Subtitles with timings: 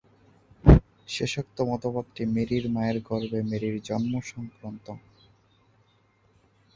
[1.09, 4.85] শেষোক্ত মতবাদটি, মেরির মায়ের গর্ভে মেরির জন্ম-সংক্রান্ত।